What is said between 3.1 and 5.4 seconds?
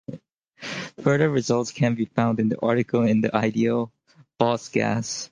the ideal Bose gas.